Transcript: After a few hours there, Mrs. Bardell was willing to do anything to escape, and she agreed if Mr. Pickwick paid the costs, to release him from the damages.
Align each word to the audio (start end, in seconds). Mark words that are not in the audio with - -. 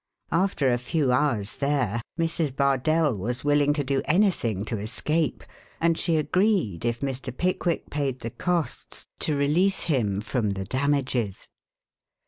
After 0.31 0.67
a 0.73 0.79
few 0.79 1.11
hours 1.11 1.57
there, 1.57 2.01
Mrs. 2.19 2.55
Bardell 2.55 3.15
was 3.15 3.43
willing 3.45 3.71
to 3.73 3.83
do 3.83 4.01
anything 4.05 4.65
to 4.65 4.79
escape, 4.79 5.43
and 5.79 5.95
she 5.95 6.15
agreed 6.17 6.85
if 6.85 7.01
Mr. 7.01 7.31
Pickwick 7.31 7.91
paid 7.91 8.21
the 8.21 8.31
costs, 8.31 9.05
to 9.19 9.35
release 9.35 9.83
him 9.83 10.19
from 10.19 10.53
the 10.57 10.65
damages. 10.65 11.49